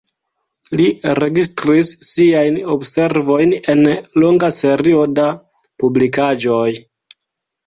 [0.77, 0.85] Li
[1.19, 3.85] registris siajn observojn en
[4.25, 5.27] longa serio da
[5.85, 6.69] publikaĵoj.